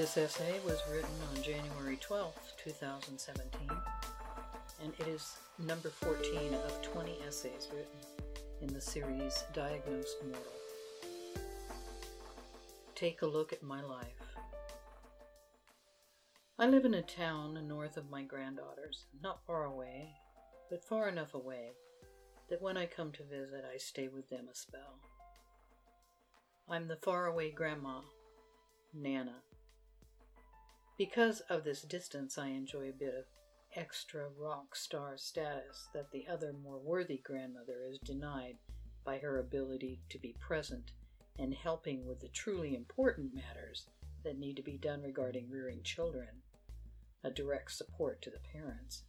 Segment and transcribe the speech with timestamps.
[0.00, 3.68] This essay was written on January 12, 2017,
[4.82, 8.30] and it is number 14 of 20 essays written
[8.62, 10.52] in the series Diagnosed Mortal.
[12.94, 14.06] Take a look at my life.
[16.58, 20.14] I live in a town north of my granddaughters, not far away,
[20.70, 21.72] but far enough away
[22.48, 24.98] that when I come to visit, I stay with them a spell.
[26.70, 28.00] I'm the faraway grandma,
[28.94, 29.42] Nana.
[31.00, 33.24] Because of this distance, I enjoy a bit of
[33.74, 38.58] extra rock star status that the other more worthy grandmother is denied
[39.02, 40.90] by her ability to be present
[41.38, 43.86] and helping with the truly important matters
[44.24, 46.28] that need to be done regarding rearing children,
[47.24, 49.04] a direct support to the parents.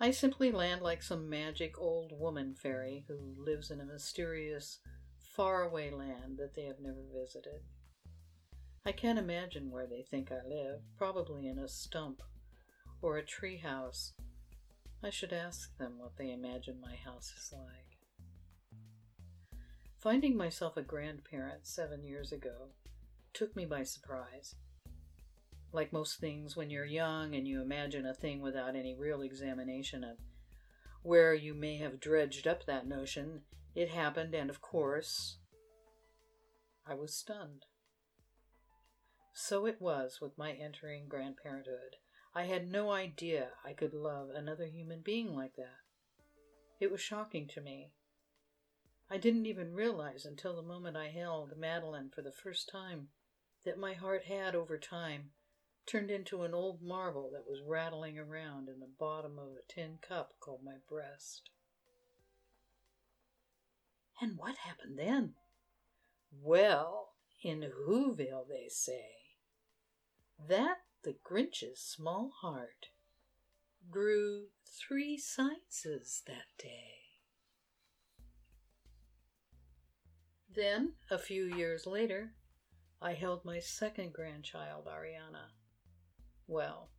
[0.00, 4.80] I simply land like some magic old woman fairy who lives in a mysterious,
[5.16, 7.60] faraway land that they have never visited.
[8.86, 12.22] I can't imagine where they think I live, probably in a stump
[13.02, 14.14] or a tree house.
[15.02, 17.98] I should ask them what they imagine my house is like.
[19.98, 22.70] Finding myself a grandparent seven years ago
[23.34, 24.54] took me by surprise.
[25.72, 30.02] Like most things, when you're young and you imagine a thing without any real examination
[30.02, 30.16] of
[31.02, 33.42] where you may have dredged up that notion,
[33.74, 35.36] it happened, and of course,
[36.86, 37.66] I was stunned.
[39.42, 41.96] So it was with my entering grandparenthood.
[42.34, 45.80] I had no idea I could love another human being like that.
[46.78, 47.90] It was shocking to me.
[49.10, 53.08] I didn't even realize until the moment I held Madeline for the first time
[53.64, 55.30] that my heart had, over time,
[55.86, 59.98] turned into an old marble that was rattling around in the bottom of a tin
[60.06, 61.48] cup called my breast.
[64.20, 65.34] And what happened then?
[66.30, 69.19] Well, in Whoville, they say,
[70.48, 72.88] that the Grinch's small heart
[73.90, 77.00] grew three sizes that day.
[80.52, 82.32] Then, a few years later,
[83.00, 85.52] I held my second grandchild, Ariana.
[86.46, 86.90] Well,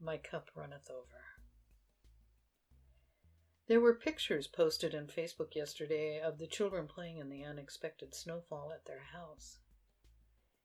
[0.00, 1.22] my cup runneth over.
[3.66, 8.72] There were pictures posted on Facebook yesterday of the children playing in the unexpected snowfall
[8.72, 9.61] at their house.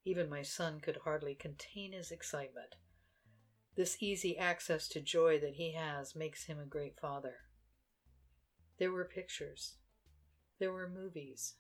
[0.07, 2.75] Even my son could hardly contain his excitement.
[3.75, 7.39] This easy access to joy that he has makes him a great father.
[8.79, 9.75] There were pictures.
[10.59, 11.55] There were movies.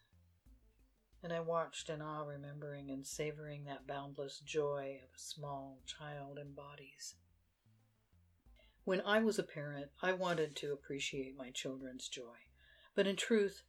[1.21, 6.39] And I watched in awe, remembering and savoring that boundless joy of a small child
[6.39, 7.15] embodies.
[8.85, 12.37] When I was a parent, I wanted to appreciate my children's joy.
[12.95, 13.63] But in truth,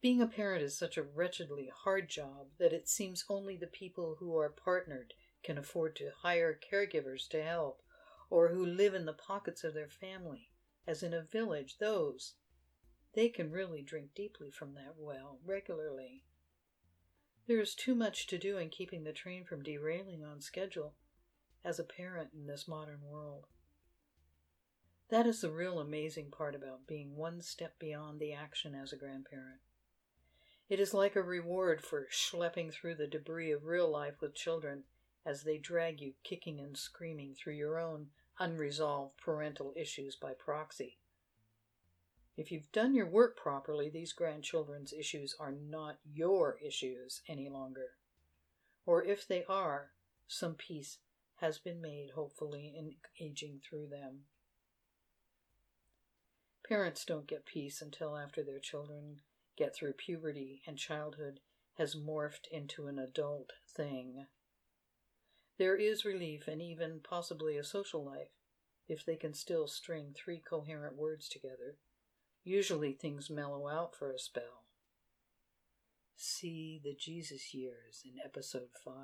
[0.00, 4.16] being a parent is such a wretchedly hard job that it seems only the people
[4.20, 7.82] who are partnered can afford to hire caregivers to help,
[8.30, 10.50] or who live in the pockets of their family,
[10.86, 12.34] as in a village, those.
[13.14, 16.24] They can really drink deeply from that well regularly.
[17.46, 20.94] There is too much to do in keeping the train from derailing on schedule
[21.64, 23.46] as a parent in this modern world.
[25.10, 28.96] That is the real amazing part about being one step beyond the action as a
[28.96, 29.60] grandparent.
[30.68, 34.84] It is like a reward for schlepping through the debris of real life with children
[35.24, 38.08] as they drag you kicking and screaming through your own
[38.38, 40.98] unresolved parental issues by proxy.
[42.36, 47.96] If you've done your work properly, these grandchildren's issues are not your issues any longer.
[48.86, 49.90] Or if they are,
[50.28, 50.98] some peace
[51.36, 54.20] has been made, hopefully, in aging through them.
[56.68, 59.20] Parents don't get peace until after their children
[59.58, 61.40] get through puberty and childhood
[61.76, 64.26] has morphed into an adult thing.
[65.58, 68.30] There is relief and even possibly a social life
[68.88, 71.78] if they can still string three coherent words together.
[72.44, 74.64] Usually things mellow out for a spell.
[76.16, 78.94] See the Jesus years in episode 5.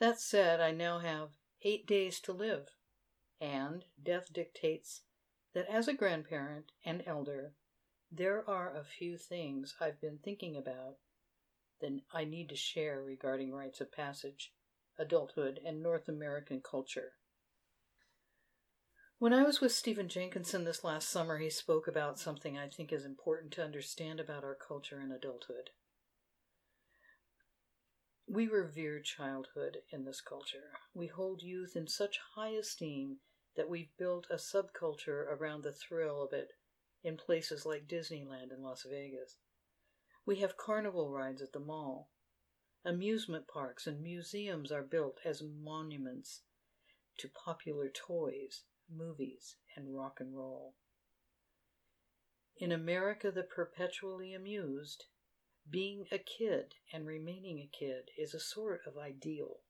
[0.00, 1.30] That said, I now have
[1.62, 2.70] eight days to live,
[3.40, 5.02] and death dictates
[5.54, 7.52] that as a grandparent and elder,
[8.10, 10.96] there are a few things I've been thinking about
[11.80, 14.52] that I need to share regarding rites of passage,
[14.98, 17.12] adulthood, and North American culture.
[19.18, 22.92] When I was with Stephen Jenkinson this last summer, he spoke about something I think
[22.92, 25.70] is important to understand about our culture and adulthood.
[28.28, 30.72] We revere childhood in this culture.
[30.94, 33.18] We hold youth in such high esteem
[33.56, 36.52] that we've built a subculture around the thrill of it
[37.04, 39.36] in places like Disneyland and Las Vegas.
[40.24, 42.10] We have carnival rides at the mall.
[42.84, 46.42] Amusement parks and museums are built as monuments
[47.18, 50.74] to popular toys, movies, and rock and roll.
[52.56, 55.06] In America the perpetually amused,
[55.68, 59.60] being a kid and remaining a kid is a sort of ideal.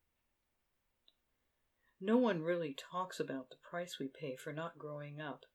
[2.05, 5.47] No one really talks about the price we pay for not growing up,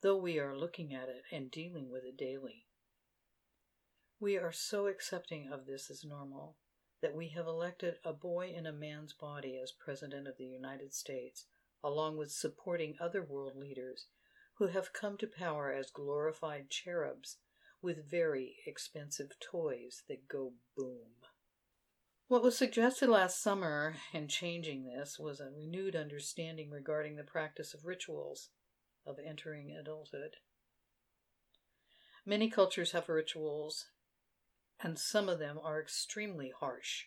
[0.00, 2.68] though we are looking at it and dealing with it daily.
[4.20, 6.56] We are so accepting of this as normal
[7.00, 10.94] that we have elected a boy in a man's body as President of the United
[10.94, 11.46] States,
[11.82, 14.06] along with supporting other world leaders
[14.58, 17.38] who have come to power as glorified cherubs
[17.82, 21.10] with very expensive toys that go boom.
[22.28, 27.74] What was suggested last summer in changing this was a renewed understanding regarding the practice
[27.74, 28.48] of rituals
[29.04, 30.36] of entering adulthood.
[32.24, 33.90] Many cultures have rituals,
[34.80, 37.04] and some of them are extremely harsh.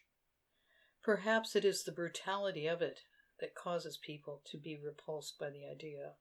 [1.02, 3.00] Perhaps it is the brutality of it
[3.40, 6.14] that causes people to be repulsed by the idea.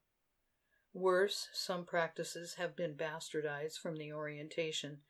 [0.93, 5.01] Worse, some practices have been bastardized from the orientation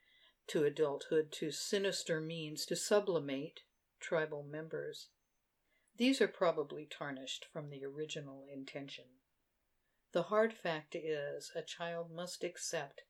[0.47, 3.61] to adulthood to sinister means to sublimate
[4.05, 5.07] tribal members.
[5.97, 9.05] These are probably tarnished from the original intention.
[10.11, 13.01] The hard fact is, a child must accept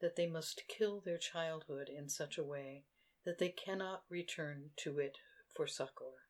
[0.00, 2.84] that they must kill their childhood in such a way
[3.24, 5.16] that they cannot return to it
[5.56, 6.28] for succor.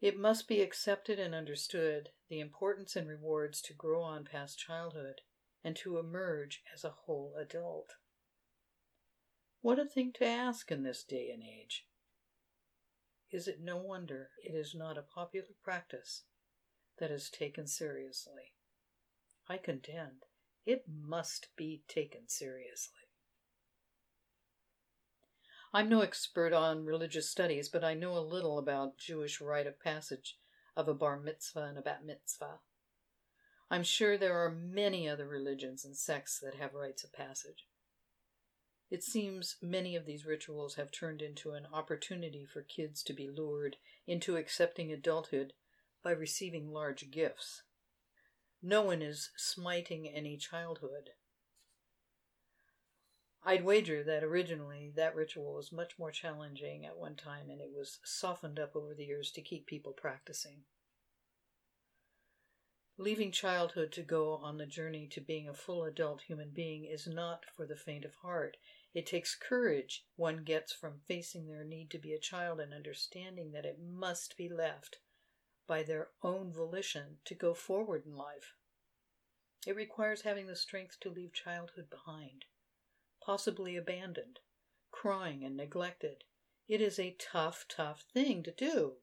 [0.00, 5.20] It must be accepted and understood the importance and rewards to grow on past childhood
[5.62, 7.90] and to emerge as a whole adult.
[9.64, 11.86] What a thing to ask in this day and age!
[13.30, 16.24] Is it no wonder it is not a popular practice
[16.98, 18.52] that is taken seriously?
[19.48, 20.26] I contend
[20.66, 23.08] it must be taken seriously.
[25.72, 29.80] I'm no expert on religious studies, but I know a little about Jewish rite of
[29.80, 30.36] passage
[30.76, 32.58] of a bar mitzvah and a bat mitzvah.
[33.70, 37.64] I'm sure there are many other religions and sects that have rites of passage.
[38.90, 43.28] It seems many of these rituals have turned into an opportunity for kids to be
[43.28, 43.76] lured
[44.06, 45.52] into accepting adulthood
[46.02, 47.62] by receiving large gifts.
[48.62, 51.10] No one is smiting any childhood.
[53.42, 57.70] I'd wager that originally that ritual was much more challenging at one time and it
[57.74, 60.64] was softened up over the years to keep people practicing.
[62.96, 67.06] Leaving childhood to go on the journey to being a full adult human being is
[67.06, 68.56] not for the faint of heart.
[68.92, 73.52] It takes courage one gets from facing their need to be a child and understanding
[73.52, 74.98] that it must be left
[75.66, 78.54] by their own volition to go forward in life.
[79.66, 82.44] It requires having the strength to leave childhood behind
[83.24, 84.38] possibly abandoned,
[84.90, 86.24] crying and neglected.
[86.68, 88.94] It is a tough, tough thing to do.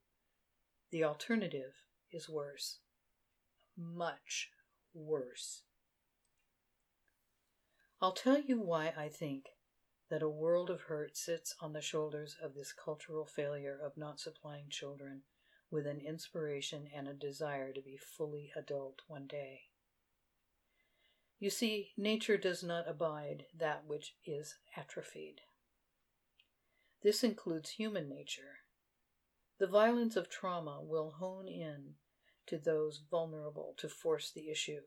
[0.92, 1.74] The alternative
[2.12, 2.80] is worse.
[3.78, 4.50] Much
[4.94, 5.64] worse.
[8.02, 9.46] I'll tell you why I think
[10.10, 14.20] that a world of hurt sits on the shoulders of this cultural failure of not
[14.20, 15.22] supplying children
[15.72, 19.62] with an inspiration and a desire to be fully adult one day.
[21.40, 25.42] You see, nature does not abide that which is atrophied.
[27.02, 28.60] This includes human nature.
[29.60, 31.96] The violence of trauma will hone in
[32.48, 34.82] to those vulnerable to force the issue.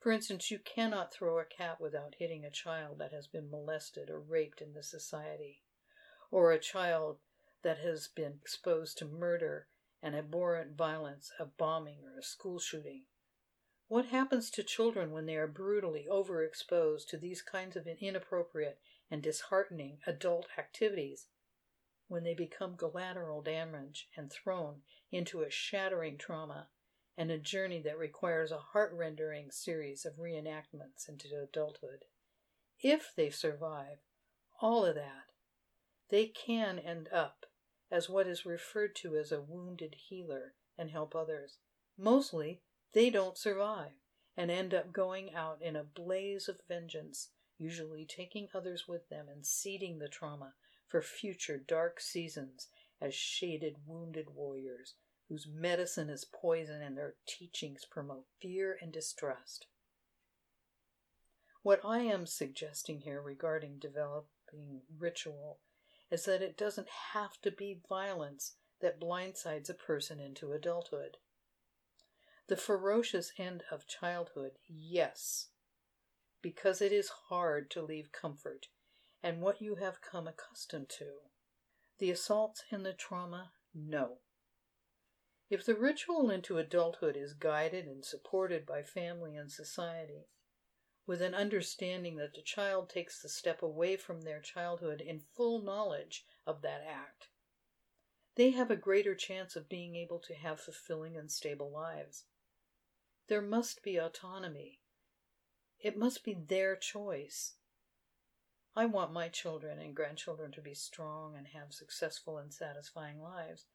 [0.00, 4.10] For instance, you cannot throw a cat without hitting a child that has been molested
[4.10, 5.62] or raped in the society,
[6.30, 7.18] or a child
[7.62, 9.66] that has been exposed to murder
[10.02, 13.04] and abhorrent violence of bombing or a school shooting.
[13.88, 18.78] What happens to children when they are brutally overexposed to these kinds of inappropriate
[19.10, 21.26] and disheartening adult activities?
[22.06, 26.68] When they become collateral damage and thrown into a shattering trauma
[27.18, 32.04] and a journey that requires a heart-rending series of reenactments into adulthood.
[32.80, 33.98] If they survive
[34.62, 35.32] all of that,
[36.10, 37.46] they can end up
[37.90, 41.58] as what is referred to as a wounded healer and help others.
[41.98, 42.60] Mostly
[42.94, 43.98] they don't survive
[44.36, 49.26] and end up going out in a blaze of vengeance, usually taking others with them
[49.28, 50.54] and seeding the trauma
[50.86, 52.68] for future dark seasons
[53.00, 54.94] as shaded wounded warriors
[55.28, 59.66] whose medicine is poison and their teachings promote fear and distrust.
[61.62, 65.58] What I am suggesting here regarding developing ritual
[66.10, 71.18] is that it doesn't have to be violence that blindsides a person into adulthood.
[72.46, 75.48] The ferocious end of childhood, yes,
[76.40, 78.68] because it is hard to leave comfort
[79.22, 81.10] and what you have come accustomed to.
[81.98, 84.18] The assaults and the trauma, no.
[85.50, 90.28] If the ritual into adulthood is guided and supported by family and society,
[91.06, 95.62] with an understanding that the child takes the step away from their childhood in full
[95.62, 97.28] knowledge of that act,
[98.34, 102.24] they have a greater chance of being able to have fulfilling and stable lives.
[103.26, 104.80] There must be autonomy.
[105.80, 107.54] It must be their choice.
[108.76, 113.66] I want my children and grandchildren to be strong and have successful and satisfying lives.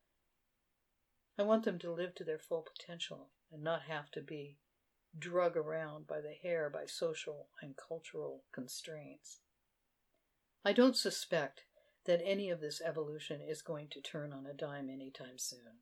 [1.38, 4.58] I want them to live to their full potential and not have to be
[5.18, 9.40] drug around by the hair by social and cultural constraints.
[10.66, 11.64] I don't suspect
[12.06, 15.82] that any of this evolution is going to turn on a dime anytime soon.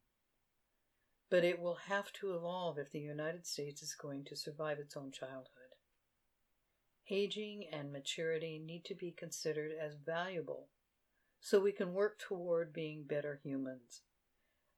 [1.30, 4.98] But it will have to evolve if the United States is going to survive its
[4.98, 5.48] own childhood.
[7.10, 10.70] Aging and maturity need to be considered as valuable
[11.40, 14.02] so we can work toward being better humans.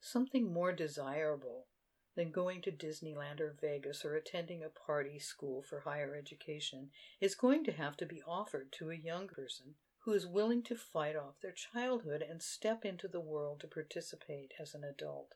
[0.06, 1.68] Something more desirable
[2.16, 6.92] than going to Disneyland or Vegas or attending a party school for higher education
[7.22, 10.76] is going to have to be offered to a young person who is willing to
[10.76, 15.36] fight off their childhood and step into the world to participate as an adult.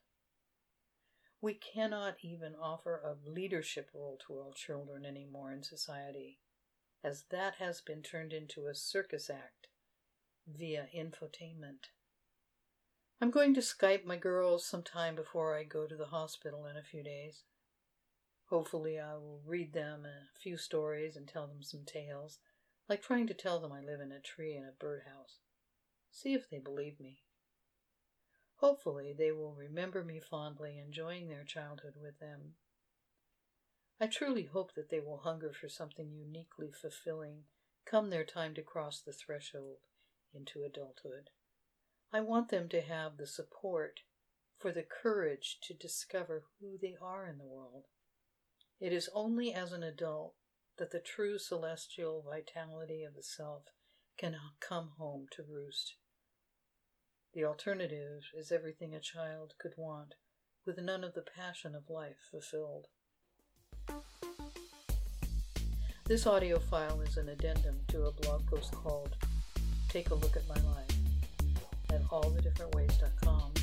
[1.39, 6.39] We cannot even offer a leadership role to our children anymore in society,
[7.01, 9.67] as that has been turned into a circus act
[10.45, 11.85] via infotainment.
[13.19, 16.83] I'm going to Skype my girls sometime before I go to the hospital in a
[16.83, 17.43] few days.
[18.49, 22.37] Hopefully, I will read them a few stories and tell them some tales,
[22.87, 25.39] like trying to tell them I live in a tree in a birdhouse.
[26.11, 27.23] See if they believe me.
[28.57, 32.53] Hopefully, they will remember me fondly, enjoying their childhood with them.
[33.99, 37.45] I truly hope that they will hunger for something uniquely fulfilling
[37.83, 39.77] come their time to cross the threshold
[40.35, 41.31] into adulthood.
[42.13, 43.99] I want them to have the support
[44.57, 47.85] for the courage to discover who they are in the world.
[48.79, 50.35] It is only as an adult
[50.77, 53.63] that the true celestial vitality of the self
[54.17, 55.95] can come home to roost.
[57.33, 60.15] The alternative is everything a child could want,
[60.65, 62.87] with none of the passion of life fulfilled.
[66.05, 69.15] This audio file is an addendum to a blog post called
[69.89, 70.96] Take a Look at My Life
[71.89, 73.56] at allthedifferentways.com